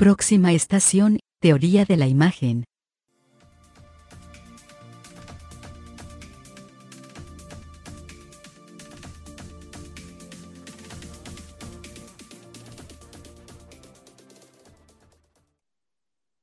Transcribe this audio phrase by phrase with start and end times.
[0.00, 2.64] Próxima estación, teoría de la imagen.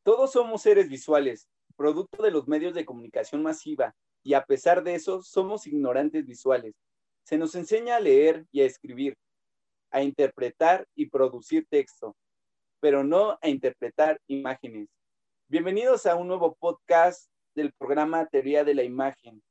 [0.03, 4.93] Todos somos seres visuales, producto de los medios de comunicación masiva, y a pesar de
[4.93, 6.75] eso, somos ignorantes visuales.
[7.23, 9.17] Se nos enseña a leer y a escribir,
[9.89, 12.15] a interpretar y producir texto,
[12.79, 14.87] pero no a interpretar imágenes.
[15.47, 19.41] Bienvenidos a un nuevo podcast del programa Teoría de la Imagen.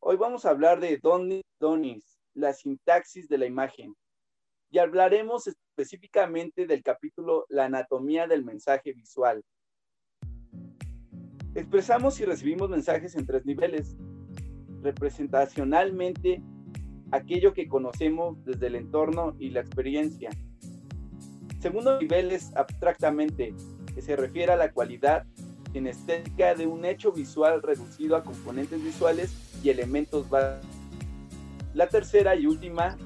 [0.00, 3.94] Hoy vamos a hablar de Donis, Donis, la sintaxis de la imagen.
[4.70, 9.42] Y hablaremos específicamente del capítulo La anatomía del mensaje visual.
[11.54, 13.96] Expresamos y recibimos mensajes en tres niveles.
[14.80, 16.42] Representacionalmente,
[17.10, 20.30] aquello que conocemos desde el entorno y la experiencia.
[21.60, 23.54] Segundo nivel es abstractamente,
[23.94, 25.26] que se refiere a la cualidad
[25.74, 29.30] estética de un hecho visual reducido a componentes visuales
[29.62, 30.66] y elementos básicos.
[31.74, 32.96] La tercera y última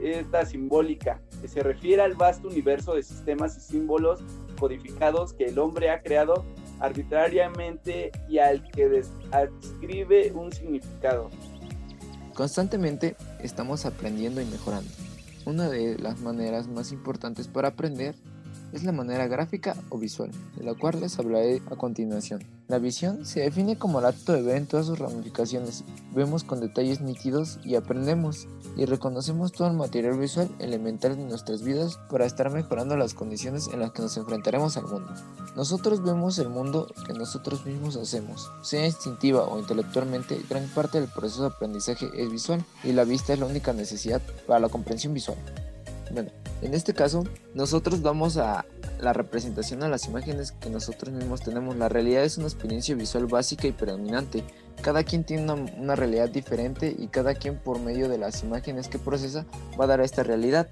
[0.00, 4.20] es la simbólica, que se refiere al vasto universo de sistemas y símbolos
[4.60, 6.44] codificados que el hombre ha creado
[6.80, 11.30] arbitrariamente y al que adscribe un significado.
[12.34, 14.90] Constantemente estamos aprendiendo y mejorando.
[15.46, 18.14] Una de las maneras más importantes para aprender
[18.74, 22.44] es la manera gráfica o visual, de la cual les hablaré a continuación.
[22.66, 25.84] La visión se define como el acto de ver en todas sus ramificaciones.
[26.14, 31.62] Vemos con detalles nítidos y aprendemos y reconocemos todo el material visual elemental de nuestras
[31.62, 35.12] vidas para estar mejorando las condiciones en las que nos enfrentaremos al mundo.
[35.56, 38.50] Nosotros vemos el mundo que nosotros mismos hacemos.
[38.62, 43.34] Sea instintiva o intelectualmente, gran parte del proceso de aprendizaje es visual y la vista
[43.34, 45.38] es la única necesidad para la comprensión visual.
[46.10, 46.30] Bueno,
[46.64, 48.64] en este caso, nosotros vamos a
[48.98, 51.76] la representación a las imágenes que nosotros mismos tenemos.
[51.76, 54.42] La realidad es una experiencia visual básica y predominante.
[54.80, 58.98] Cada quien tiene una, realidad diferente y cada quien por medio de las imágenes que
[58.98, 59.44] procesa
[59.78, 60.66] va a dar a esta realidad.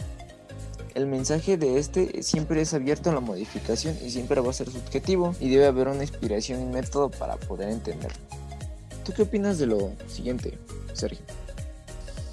[0.95, 4.71] El mensaje de este siempre es abierto a la modificación y siempre va a ser
[4.71, 8.19] subjetivo y debe haber una inspiración y método para poder entenderlo.
[9.05, 10.59] ¿Tú qué opinas de lo siguiente,
[10.95, 11.25] Sergio?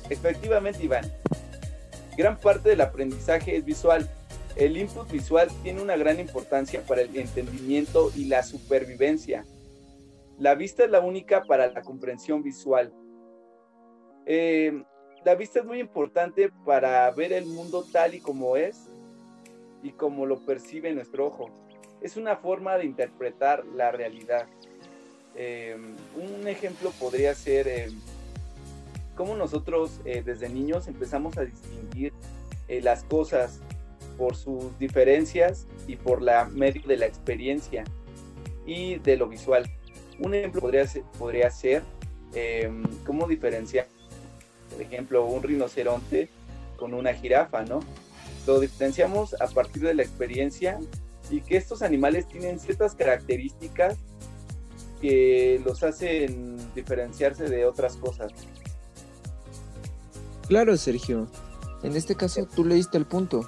[0.10, 1.12] Efectivamente, Iván.
[2.20, 4.06] Gran parte del aprendizaje es visual.
[4.58, 9.46] El input visual tiene una gran importancia para el entendimiento y la supervivencia.
[10.38, 12.92] La vista es la única para la comprensión visual.
[14.26, 14.84] Eh,
[15.24, 18.90] la vista es muy importante para ver el mundo tal y como es
[19.82, 21.50] y como lo percibe nuestro ojo.
[22.02, 24.46] Es una forma de interpretar la realidad.
[25.36, 25.78] Eh,
[26.18, 27.88] un ejemplo podría ser eh,
[29.20, 32.14] cómo nosotros eh, desde niños empezamos a distinguir
[32.70, 33.60] eh, las cosas
[34.18, 37.84] por sus diferencias y por la medio de la experiencia
[38.66, 39.70] y de lo visual.
[40.20, 41.84] Un ejemplo podría ser, podría ser
[42.34, 43.88] em, cómo diferenciar,
[44.72, 46.30] por ejemplo, un rinoceronte
[46.78, 47.82] con una jirafa, ¿no?
[48.48, 50.80] Lo diferenciamos a partir de la experiencia
[51.30, 53.98] y que estos animales tienen ciertas características
[55.02, 58.32] que los hacen diferenciarse de otras cosas.
[60.50, 61.28] Claro, Sergio.
[61.84, 63.48] En este caso tú le diste el punto.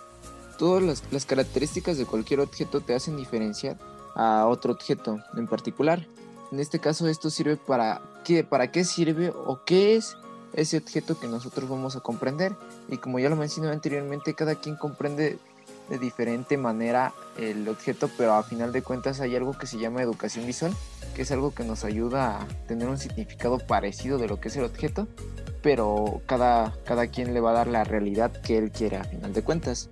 [0.60, 3.80] Todas las, características de cualquier objeto te hacen diferenciar
[4.14, 6.06] a otro objeto en particular.
[6.52, 10.16] En este caso esto sirve para qué, para qué sirve o qué es
[10.54, 12.56] ese objeto que nosotros vamos a comprender.
[12.88, 15.40] Y como ya lo mencioné anteriormente, cada quien comprende
[15.92, 20.02] de diferente manera el objeto, pero a final de cuentas hay algo que se llama
[20.02, 20.74] educación visual,
[21.14, 24.56] que es algo que nos ayuda a tener un significado parecido de lo que es
[24.56, 25.08] el objeto
[25.62, 29.34] pero cada, cada quien le va a dar la realidad que él quiere a final
[29.34, 29.90] de cuentas.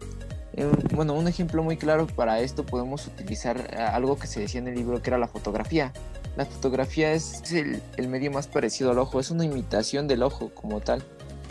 [0.54, 4.60] Eh, bueno, un ejemplo muy claro para esto podemos utilizar eh, algo que se decía
[4.60, 5.94] en el libro que era la fotografía.
[6.36, 10.50] La fotografía es el, el medio más parecido al ojo, es una imitación del ojo
[10.54, 11.04] como tal.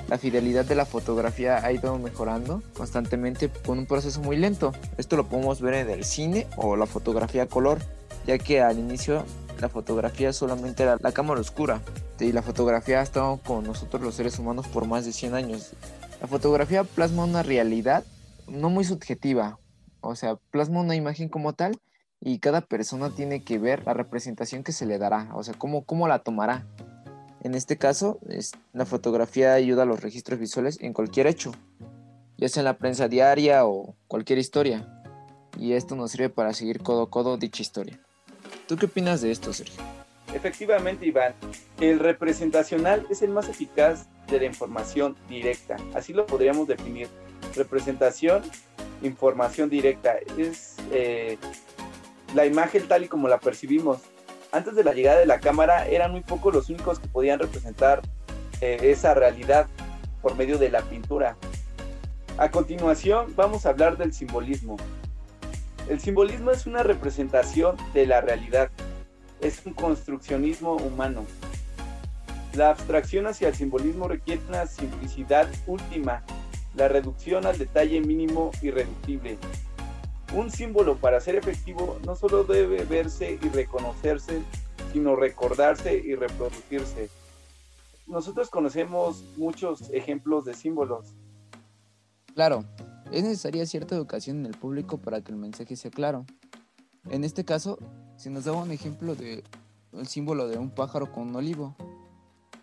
[0.09, 4.73] La fidelidad de la fotografía ha ido mejorando constantemente con un proceso muy lento.
[4.97, 7.79] Esto lo podemos ver en el cine o la fotografía color,
[8.27, 9.25] ya que al inicio
[9.61, 11.83] la fotografía solamente era la cámara oscura
[12.21, 15.73] y la fotografía ha estado con nosotros los seres humanos por más de 100 años.
[16.23, 18.03] La fotografía plasma una realidad
[18.49, 19.59] no muy subjetiva,
[20.01, 21.79] o sea, plasma una imagen como tal
[22.21, 25.85] y cada persona tiene que ver la representación que se le dará, o sea, cómo,
[25.85, 26.67] cómo la tomará.
[27.43, 31.53] En este caso, es, la fotografía ayuda a los registros visuales en cualquier hecho,
[32.37, 35.03] ya sea en la prensa diaria o cualquier historia,
[35.59, 37.99] y esto nos sirve para seguir codo a codo dicha historia.
[38.67, 39.83] ¿Tú qué opinas de esto, Sergio?
[40.35, 41.35] Efectivamente, Iván,
[41.81, 45.77] el representacional es el más eficaz de la información directa.
[45.95, 47.09] Así lo podríamos definir.
[47.55, 48.43] Representación
[49.03, 51.39] información directa, es eh,
[52.35, 54.01] la imagen tal y como la percibimos.
[54.51, 58.01] Antes de la llegada de la cámara eran muy pocos los únicos que podían representar
[58.61, 59.67] eh, esa realidad
[60.23, 61.37] por medio de la pintura.
[62.39, 64.77] A continuación vamos a hablar del simbolismo.
[65.89, 68.71] El simbolismo es una representación de la realidad,
[69.41, 71.25] es un construccionismo humano.
[72.55, 76.23] La abstracción hacia el simbolismo requiere una simplicidad última,
[76.75, 79.37] la reducción al detalle mínimo irreductible.
[80.35, 84.43] Un símbolo para ser efectivo no solo debe verse y reconocerse,
[84.93, 87.09] sino recordarse y reproducirse.
[88.07, 91.15] Nosotros conocemos muchos ejemplos de símbolos.
[92.35, 92.65] Claro,
[93.11, 96.27] es necesaria cierta educación en el público para que el mensaje sea claro.
[97.11, 97.79] En este caso,
[98.17, 99.45] se nos daba un ejemplo de
[99.93, 101.75] el símbolo de un pájaro con un olivo.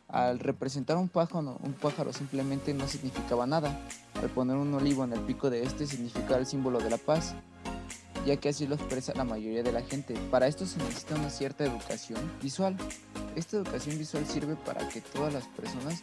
[0.08, 3.80] Al representar un pájaro, un pájaro simplemente no significaba nada.
[4.22, 7.36] Al poner un olivo en el pico de este significaba el símbolo de la paz,
[8.26, 10.16] ya que así lo expresa la mayoría de la gente.
[10.32, 12.76] Para esto se necesita una cierta educación visual.
[13.36, 16.02] Esta educación visual sirve para que todas las personas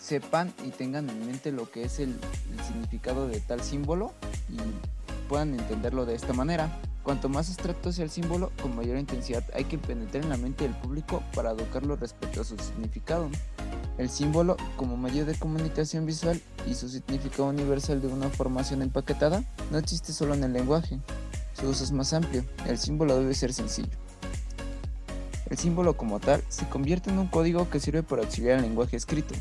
[0.00, 2.18] sepan y tengan en mente lo que es el,
[2.66, 4.12] significado de tal símbolo
[4.48, 4.56] y
[5.28, 6.70] puedan entenderlo de esta manera.
[7.02, 10.64] Cuanto más abstracto sea el símbolo, con mayor intensidad hay que penetrar en la mente
[10.64, 13.30] del público para educarlo respecto a su significado.
[13.96, 19.42] El símbolo, como medio de comunicación visual y su significado universal de una formación empaquetada,
[19.72, 21.00] no existe solo en el lenguaje.
[21.58, 22.44] Su uso es más amplio.
[22.66, 23.96] El símbolo debe ser sencillo.
[25.50, 28.96] El símbolo como tal se convierte en un código que sirve para auxiliar el lenguaje
[28.96, 29.34] escrito.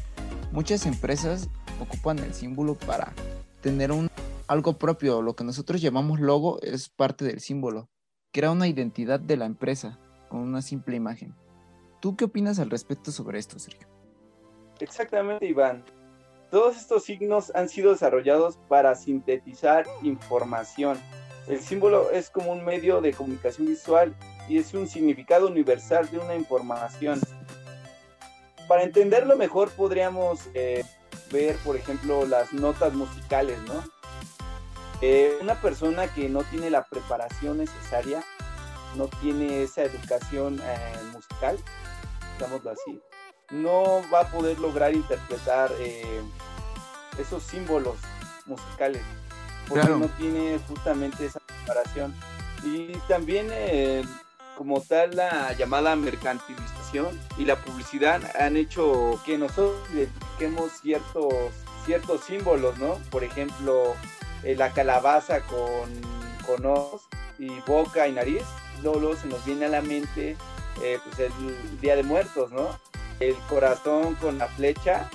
[0.51, 1.49] Muchas empresas
[1.79, 3.13] ocupan el símbolo para
[3.61, 4.09] tener un
[4.47, 7.89] algo propio, lo que nosotros llamamos logo es parte del símbolo.
[8.31, 9.99] Crea una identidad de la empresa
[10.29, 11.35] con una simple imagen.
[11.99, 13.87] ¿Tú qué opinas al respecto sobre esto, Sergio?
[14.79, 15.83] Exactamente, Iván.
[16.49, 20.97] Todos estos signos han sido desarrollados para sintetizar información.
[21.47, 24.13] El símbolo es como un medio de comunicación visual
[24.49, 27.21] y es un significado universal de una información.
[28.67, 30.83] Para entenderlo mejor podríamos eh,
[31.31, 33.83] ver, por ejemplo, las notas musicales, ¿no?
[35.41, 38.23] Una persona que no tiene la preparación necesaria,
[38.95, 41.57] no tiene esa educación eh, musical,
[42.37, 42.99] digámoslo así,
[43.51, 46.21] no va a poder lograr interpretar eh,
[47.19, 47.97] esos símbolos
[48.45, 49.03] musicales,
[49.67, 52.13] porque no tiene justamente esa preparación.
[52.63, 53.49] Y también,
[54.57, 61.33] como tal, la llamada mercantilización y la publicidad han hecho que nosotros identifiquemos ciertos,
[61.85, 62.95] ciertos símbolos, ¿no?
[63.11, 63.95] Por ejemplo,
[64.43, 65.89] eh, la calabaza con,
[66.45, 68.43] con ojos y boca y nariz,
[68.81, 70.35] luego, se nos viene a la mente
[70.81, 72.69] eh, pues el Día de Muertos, ¿no?
[73.19, 75.09] El corazón con la flecha,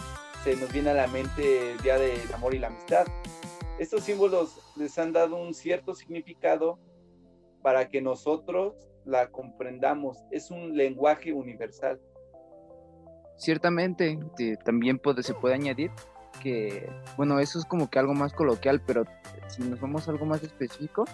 [0.45, 3.07] se nos viene a la mente el Día del Amor y la Amistad.
[3.83, 6.79] Estos símbolos les han dado un cierto significado
[7.63, 8.75] para que nosotros
[9.05, 10.19] la comprendamos.
[10.31, 12.01] Es un lenguaje universal.
[13.37, 14.21] Ciertamente,
[14.65, 15.91] también puede, se puede añadir
[16.41, 19.03] que, bueno, eso es como que algo más coloquial, pero
[19.49, 21.05] si nos vamos a algo más específico.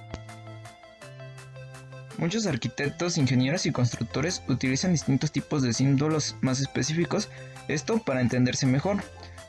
[2.18, 7.30] Muchos arquitectos, ingenieros y constructores utilizan distintos tipos de símbolos más específicos,
[7.66, 8.98] esto para entenderse mejor,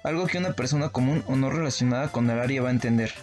[0.04, 3.14] algo que una persona común o no relacionada con el área va a entender,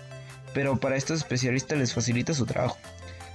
[0.55, 2.79] pero para estos especialistas les facilita su trabajo.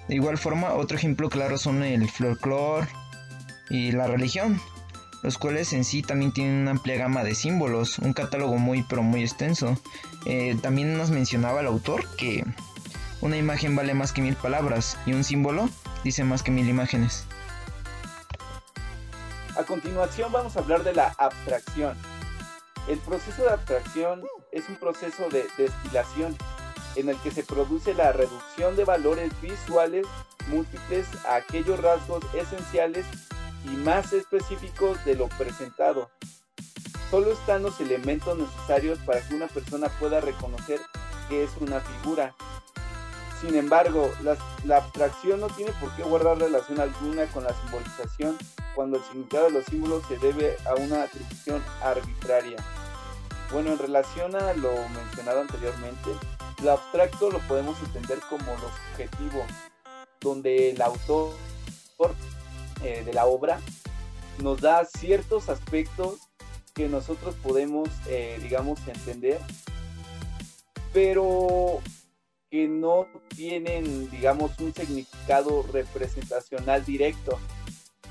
[0.08, 2.88] De igual forma, otro ejemplo claro son el folclore
[3.70, 4.60] y la religión,
[5.24, 9.04] los cuales en sí también tienen una amplia gama de símbolos, un catálogo muy pero
[9.04, 9.78] muy extenso.
[10.26, 12.44] Eh, también nos mencionaba el autor que
[13.22, 15.70] una imagen vale más que mil palabras y un símbolo
[16.04, 17.26] dice más que mil imágenes.
[19.58, 21.96] A continuación vamos a hablar de la abstracción.
[22.92, 24.22] El proceso de abstracción
[24.52, 26.36] es un proceso de destilación
[26.98, 30.06] en el que se produce la reducción de valores visuales
[30.48, 33.06] múltiples a aquellos rasgos esenciales
[33.64, 36.10] y más específicos de lo presentado.
[37.10, 40.82] Solo están los elementos necesarios para que una persona pueda reconocer
[41.30, 42.36] que es una figura.
[43.40, 48.38] Sin embargo, la, abstracción no tiene por qué guardar relación alguna con la simbolización
[48.76, 52.58] cuando el significado de los símbolos se debe a una atribución arbitraria.
[53.52, 56.10] Bueno, en relación a lo mencionado anteriormente,
[56.64, 59.46] lo abstracto lo podemos entender como lo subjetivo,
[60.22, 61.34] donde el autor
[62.84, 63.60] eh, de la obra
[64.42, 66.20] nos da ciertos aspectos
[66.74, 69.40] que nosotros podemos, eh, digamos, entender,
[70.94, 71.82] pero
[72.50, 77.38] que no tienen, digamos, un significado representacional directo.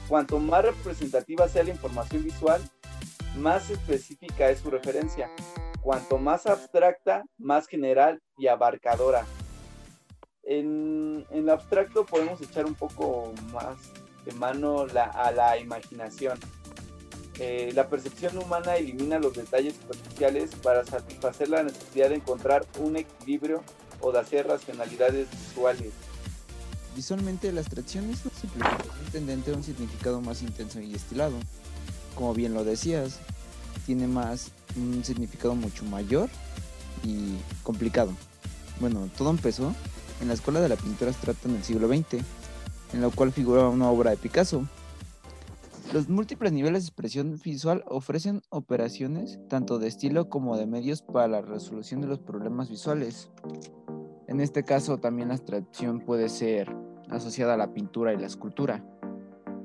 [0.06, 2.60] Cuanto más representativa sea la información visual,
[3.36, 5.30] más específica es su referencia.
[5.82, 9.24] Cuanto más abstracta, más general y abarcadora.
[10.42, 13.76] En, en lo abstracto podemos echar un poco más
[14.24, 16.38] de mano a la imaginación.
[17.38, 22.96] Eh, la percepción humana elimina los detalles superficiales para satisfacer la necesidad de encontrar un
[22.96, 23.62] equilibrio
[24.00, 25.92] o de hacer racionalidades visuales.
[26.94, 31.38] Visualmente la abstracción es simplificación tendente a un significado más intenso y estilado.
[32.14, 33.20] Como bien lo decías,
[33.86, 36.28] tiene más un significado mucho mayor
[37.04, 38.12] y complicado.
[38.80, 39.74] Bueno, todo empezó
[40.20, 42.24] en la Escuela de la Pintura Abstracta en el siglo XX,
[42.92, 44.66] en la cual figuraba una obra de Picasso,
[45.92, 51.26] los múltiples niveles de expresión visual ofrecen operaciones tanto de estilo como de medios para
[51.26, 53.28] la resolución de los problemas visuales.
[54.28, 56.72] En este caso también la abstracción puede ser
[57.08, 58.84] asociada a la pintura y la escultura,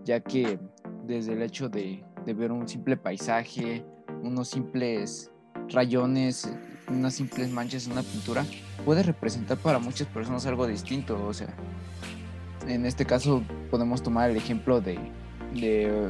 [0.04, 0.58] ya que
[1.06, 3.86] desde el hecho de, de ver un simple paisaje,
[4.22, 5.32] unos simples
[5.70, 6.50] rayones,
[6.88, 8.46] unas simples manchas en una pintura,
[8.84, 11.25] puede representar para muchas personas algo distinto.
[11.25, 11.53] O sea,
[12.67, 14.98] en este caso podemos tomar el ejemplo de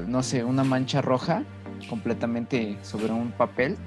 [0.07, 1.43] no sé, una mancha roja
[1.89, 3.77] completamente sobre un papel,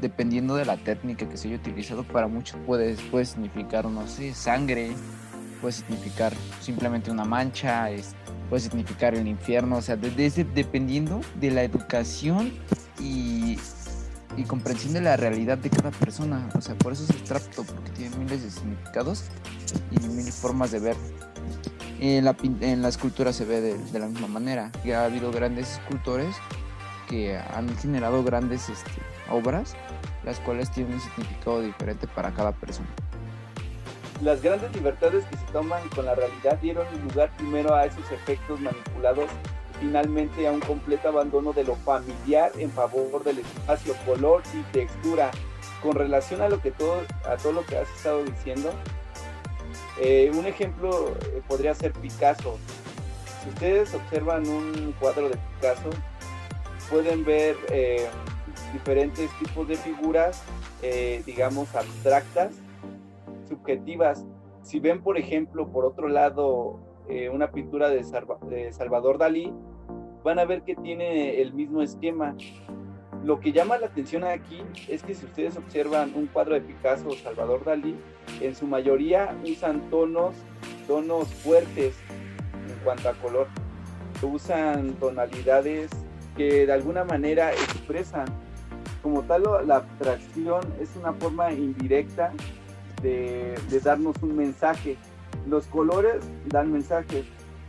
[0.00, 4.34] dependiendo de la técnica que se haya utilizado, para muchos puede, puede significar, no sé,
[4.34, 4.92] sangre,
[5.60, 8.16] puede significar simplemente una mancha, es,
[8.48, 12.52] puede significar el infierno, o sea, desde, dependiendo de la educación
[13.00, 13.58] y,
[14.36, 17.90] y comprensión de la realidad de cada persona, o sea, por eso es abstracto, porque
[17.90, 19.24] tiene miles de significados
[19.90, 20.96] y mil formas de ver
[22.00, 24.70] en la, en la escultura se ve de, la misma manera.
[24.84, 26.34] Ya ha habido grandes escultores
[27.08, 28.90] que han generado grandes este,
[29.30, 29.74] obras,
[30.24, 32.88] las cuales tienen un significado diferente para cada persona.
[34.22, 38.60] Las grandes libertades que se toman con la realidad dieron lugar primero a esos efectos
[38.60, 39.28] manipulados
[39.80, 45.30] finalmente a un completo abandono de lo familiar en favor del espacio, color y textura.
[45.82, 48.72] Con relación a lo que todo, a todo lo que has estado diciendo,
[50.00, 52.58] eh, un ejemplo eh, podría ser Picasso.
[53.42, 55.90] Si ustedes observan un cuadro de Picasso,
[56.88, 58.06] pueden ver eh,
[58.72, 60.42] diferentes tipos de figuras,
[61.24, 62.50] digamos, abstractas,
[63.46, 64.26] subjetivas.
[64.62, 66.80] Si ven, por ejemplo, por otro lado,
[67.32, 68.04] una pintura de,
[68.48, 69.52] de Salvador Dalí,
[70.22, 72.34] van a ver que tiene el mismo esquema.
[73.22, 77.08] Lo que llama la atención aquí es que si ustedes observan un cuadro de Picasso
[77.08, 77.96] o Salvador Dalí,
[78.40, 80.34] en su mayoría usan tonos,
[80.86, 81.94] tonos fuertes
[82.68, 83.46] en cuanto a color.
[84.22, 85.90] Usan tonalidades
[86.36, 88.26] que de alguna manera expresan.
[89.02, 92.32] Como tal, la abstracción es una forma indirecta
[93.04, 94.96] de, de darnos un mensaje.
[95.48, 97.26] Los colores dan mensajes.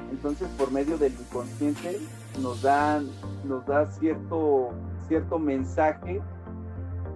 [0.10, 2.00] Entonces, por medio del inconsciente,
[2.42, 3.08] nos dan,
[3.44, 4.72] nos da cierto
[5.08, 6.22] cierto mensaje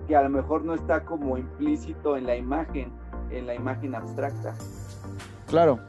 [0.08, 2.92] que a lo mejor no está como implícito en la imagen,
[3.32, 4.56] en la imagen abstracta.
[5.48, 5.80] Claro,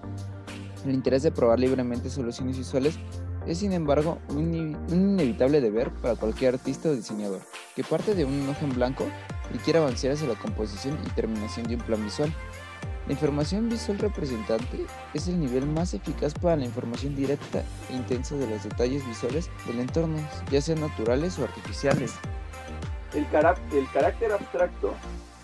[0.84, 2.98] el interés de probar libremente soluciones visuales
[3.46, 7.40] es sin embargo un, inevitable deber para cualquier artista o diseñador
[7.74, 9.04] que parte de un ojo en blanco
[9.54, 12.32] y quiere avanzar hacia la composición y terminación de un plan visual.
[13.06, 18.36] La información visual representante es el nivel más eficaz para la información directa e intensa
[18.36, 20.18] de los detalles visuales del entorno,
[20.50, 22.12] ya sean naturales o artificiales.
[23.14, 24.94] El, el carácter abstracto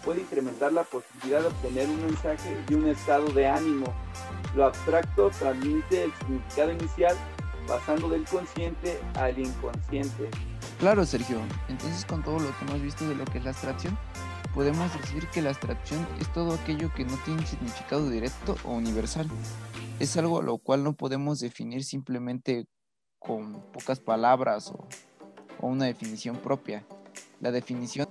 [0.04, 3.92] puede incrementar la posibilidad de obtener un mensaje y un estado de ánimo.
[4.54, 7.16] Lo abstracto transmite el significado inicial
[7.66, 10.30] pasando del consciente al inconsciente.
[10.78, 11.40] Claro, Sergio.
[11.68, 13.98] Entonces, con todo lo que hemos visto de lo que es la abstracción,
[14.54, 19.28] podemos decir que la abstracción es todo aquello que no tiene significado directo o universal.
[20.00, 22.66] Es algo a lo cual no podemos definir simplemente
[23.18, 24.86] con pocas palabras o,
[25.60, 26.84] una definición propia.
[27.40, 28.08] La definición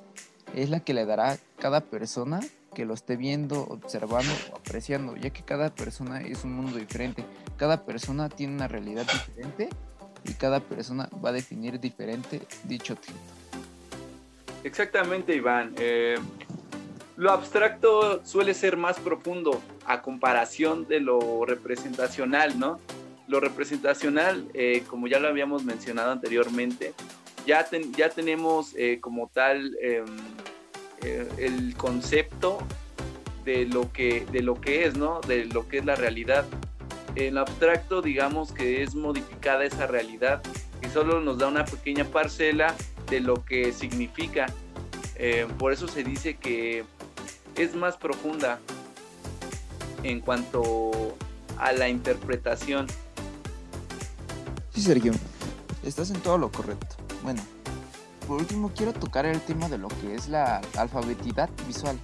[0.54, 2.42] es la que le dará cada persona
[2.74, 7.26] que lo esté viendo, observando o apreciando, ya que cada persona es un mundo diferente,
[7.58, 9.70] cada persona tiene una realidad diferente
[10.24, 13.20] y cada persona va a definir diferente dicho objeto.
[14.64, 15.74] Exactamente, Iván.
[15.78, 16.18] Eh,
[17.18, 22.80] lo abstracto suele ser más profundo a comparación de lo representacional, ¿no?
[23.28, 26.94] Lo representacional, eh, como ya lo habíamos mencionado anteriormente,
[27.46, 30.06] ya, ya tenemos eh, como tal em,
[31.38, 32.58] el concepto
[33.46, 35.22] de lo, que, de lo que es, ¿no?
[35.22, 36.46] De lo que es la realidad.
[37.16, 40.42] En lo abstracto, digamos que es modificada esa realidad
[40.82, 42.76] y solo nos da una pequeña parcela
[43.10, 44.48] de lo que significa.
[45.16, 46.84] Eh, por eso se dice que
[47.56, 48.60] es más profunda
[50.04, 51.16] en cuanto
[51.58, 52.88] a la interpretación.
[54.74, 55.14] Sí, Sergio,
[55.84, 56.98] estás en todo lo correcto.
[57.24, 57.42] Bueno,
[58.28, 61.98] por último quiero tocar el tema de lo que es la alfabetidad visual.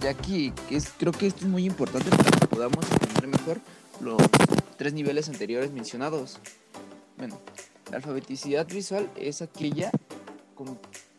[0.00, 3.60] Ya que es, creo que esto es muy importante para que podamos entender mejor
[4.00, 4.20] los
[4.76, 6.38] tres niveles anteriores mencionados.
[7.18, 7.38] Bueno,
[7.90, 9.90] la alfabeticidad visual es aquella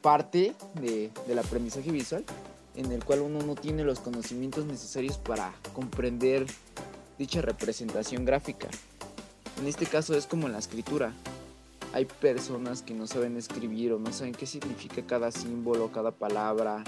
[0.02, 2.26] parte de, del aprendizaje visual
[2.76, 6.46] en el cual uno no tiene los conocimientos necesarios para comprender
[7.20, 8.68] dicha representación gráfica.
[9.60, 11.14] En este caso es como la escritura.
[11.94, 16.84] Hay personas que no saben escribir o no saben qué significa cada símbolo, cada palabra,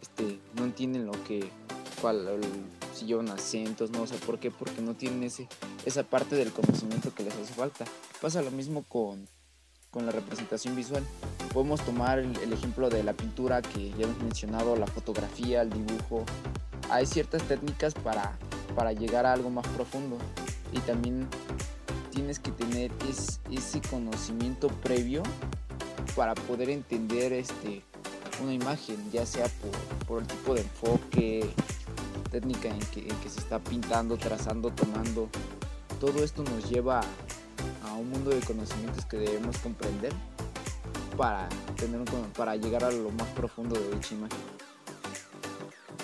[0.00, 1.50] este, no entienden lo que,
[2.00, 2.40] cuál,
[2.94, 5.48] si llevan acentos, no sé por qué, porque no tienen ese,
[5.84, 7.84] esa parte del conocimiento que les hace falta.
[8.20, 9.26] Pasa lo mismo con,
[9.90, 11.04] con la representación visual.
[11.52, 15.70] Podemos tomar el, el, ejemplo de la pintura que ya hemos mencionado, la fotografía, el
[15.70, 16.24] dibujo.
[16.90, 18.38] Hay ciertas técnicas para,
[18.74, 20.18] para llegar a algo más profundo
[20.72, 21.28] y también
[22.10, 25.22] tienes que tener es, ese conocimiento previo
[26.16, 27.82] para poder entender este,
[28.42, 29.46] una imagen, ya sea
[30.06, 31.46] por, el tipo de enfoque,
[32.30, 35.28] técnica en que, se está pintando, trazando, tomando.
[35.98, 37.00] Todo esto nos lleva
[37.84, 40.12] a un mundo de conocimientos que debemos comprender
[41.16, 42.00] para, tener
[42.36, 44.38] para llegar a lo más profundo de dicha imagen.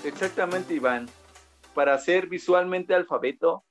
[0.04, 1.08] Exactamente, Iván.
[1.74, 3.64] Para ser visualmente alfabeto,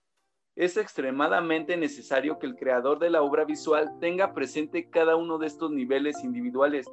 [0.55, 5.47] es extremadamente necesario que el creador de la obra visual tenga presente cada uno de
[5.47, 6.87] estos niveles individuales,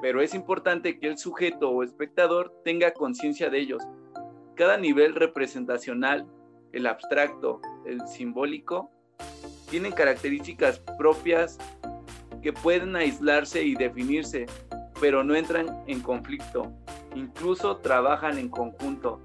[0.00, 3.82] pero es importante que el sujeto o espectador tenga conciencia de ellos.
[4.54, 6.26] Cada nivel representacional,
[6.72, 8.90] el abstracto, el simbólico,
[9.70, 11.58] tienen características propias
[12.42, 14.46] que pueden aislarse y definirse,
[15.00, 16.72] pero no entran en conflicto,
[17.14, 19.20] incluso trabajan en conjunto.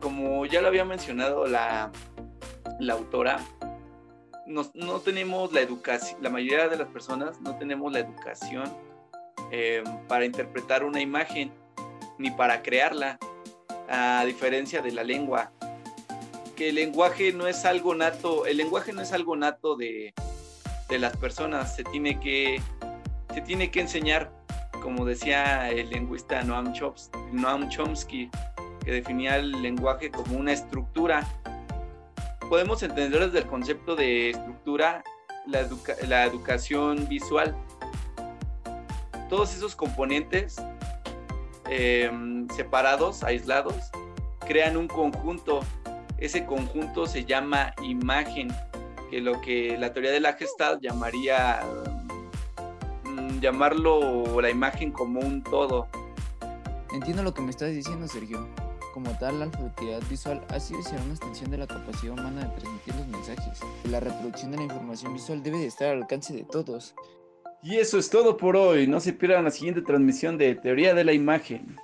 [0.00, 1.90] Como ya lo había mencionado la
[2.90, 3.40] autora,
[4.46, 8.64] no, tenemos la educación, la mayoría de las personas no tenemos la educación
[9.50, 11.52] eh, para interpretar una imagen
[12.18, 13.18] ni para crearla,
[13.88, 15.52] a diferencia de la lengua,
[16.56, 20.12] que el lenguaje no es algo nato, el lenguaje no es algo nato de,
[20.88, 22.60] las personas, se tiene que,
[23.34, 24.32] se tiene que enseñar,
[24.82, 28.30] como decía el lingüista Noam Chomsky, Noam Chomsky
[28.84, 31.26] que definía el lenguaje como una estructura.
[32.48, 35.02] Podemos entender desde el concepto de estructura
[35.44, 37.56] la, educa la educación visual.
[39.28, 40.56] Todos esos componentes
[41.68, 42.10] eh,
[42.54, 43.90] separados, aislados,
[44.46, 45.60] crean un conjunto.
[46.18, 48.48] Ese conjunto se llama imagen,
[49.10, 51.62] que lo que la teoría de la Gestalt llamaría
[53.04, 55.88] um, llamarlo la imagen como un todo.
[56.92, 58.48] Entiendo lo que me estás diciendo, Sergio.
[58.94, 62.58] Como tal, la alfabeticidad visual ha sido y una extensión de la capacidad humana de
[62.58, 63.60] transmitir los mensajes.
[63.90, 66.94] La reproducción de la información visual debe de estar al alcance de todos.
[67.68, 68.86] Y eso es todo por hoy.
[68.86, 71.76] No se pierdan la siguiente transmisión de Teoría de la Imagen.